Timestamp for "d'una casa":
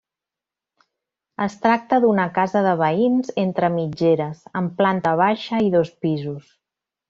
2.07-2.65